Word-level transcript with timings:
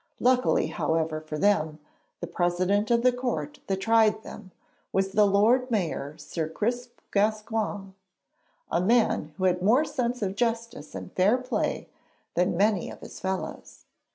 Luckily, 0.19 0.65
however, 0.65 1.21
for 1.21 1.37
them, 1.37 1.77
the 2.21 2.25
president 2.25 2.89
of 2.89 3.03
the 3.03 3.11
court 3.11 3.59
that 3.67 3.81
tried 3.81 4.23
them 4.23 4.49
was 4.91 5.09
the 5.11 5.27
Lord 5.27 5.69
Mayor 5.69 6.17
Sir 6.17 6.49
Crispe 6.49 6.99
Gascoigne, 7.11 7.91
a 8.71 8.81
man 8.81 9.35
who 9.37 9.43
had 9.43 9.61
more 9.61 9.85
sense 9.85 10.23
of 10.23 10.35
justice 10.35 10.95
and 10.95 11.11
fair 11.13 11.37
play 11.37 11.87
than 12.33 12.57
many 12.57 12.89
of 12.89 13.01
his 13.01 13.19
fellows. 13.19 13.85